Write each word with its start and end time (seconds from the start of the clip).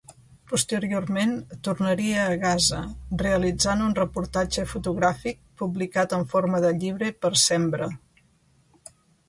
Posteriorment 0.51 1.33
tornaria 1.67 2.23
a 2.29 2.37
Gaza, 2.43 2.79
realitzant 3.23 3.85
un 3.89 3.93
reportatge 4.01 4.65
fotogràfic 4.73 5.39
publicat 5.65 6.19
en 6.21 6.27
forma 6.35 6.65
de 6.67 6.75
llibre 6.81 7.15
per 7.25 7.35
Sembra. 7.47 7.95